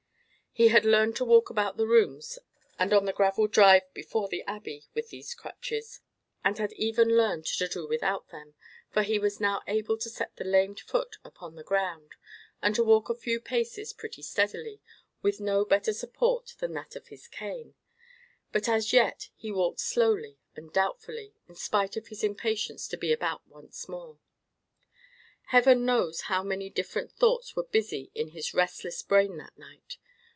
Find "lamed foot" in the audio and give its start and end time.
10.43-11.17